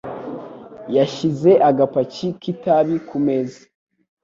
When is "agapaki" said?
1.69-2.27